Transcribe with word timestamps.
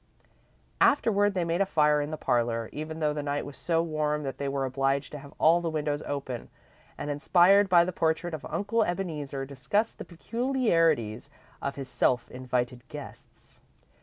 Afterward, 0.81 1.35
they 1.35 1.43
made 1.45 1.61
a 1.61 1.65
fire 1.67 2.01
in 2.01 2.09
the 2.09 2.17
parlour, 2.17 2.69
even 2.73 2.97
though 3.01 3.13
the 3.13 3.21
night 3.21 3.45
was 3.45 3.55
so 3.55 3.83
warm 3.83 4.23
that 4.23 4.39
they 4.39 4.47
were 4.49 4.65
obliged 4.65 5.11
to 5.11 5.19
have 5.19 5.31
all 5.37 5.61
the 5.61 5.69
windows 5.69 6.01
open, 6.07 6.49
and, 6.97 7.11
inspired 7.11 7.69
by 7.69 7.85
the 7.85 7.91
portrait 7.93 8.33
of 8.33 8.43
Uncle 8.49 8.83
Ebeneezer, 8.83 9.45
discussed 9.45 9.99
the 9.99 10.03
peculiarities 10.05 11.29
of 11.61 11.75
his 11.75 11.87
self 11.87 12.31
invited 12.31 12.81
guests. 12.87 13.61